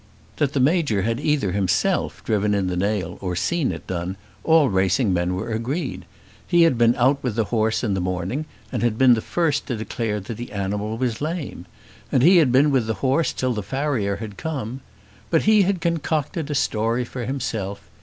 [0.37, 4.67] That the Major had either himself driven in the nail or seen it done, all
[4.67, 6.05] racing men were agreed.
[6.47, 9.67] He had been out with the horse in the morning and had been the first
[9.67, 11.67] to declare that the animal was lame.
[12.11, 14.81] And he had been with the horse till the farrier had come.
[15.29, 17.87] But he had concocted a story for himself.